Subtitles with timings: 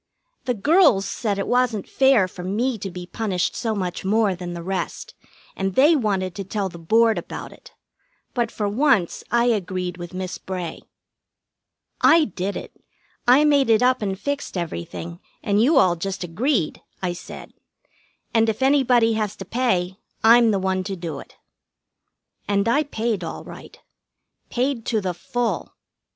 [0.45, 4.55] The girls said it wasn't fair for me to be punished so much more than
[4.55, 5.13] the rest,
[5.55, 7.75] and they wanted to tell the Board about it;
[8.33, 10.81] but for once I agreed with Miss Bray.
[12.01, 12.75] "I did it.
[13.27, 17.53] I made it up and fixed everything, and you all just agreed," I said.
[18.33, 21.35] "And if anybody has to pay, I'm the one to do it."
[22.47, 23.77] And I paid all right.
[24.49, 25.75] Paid to the full.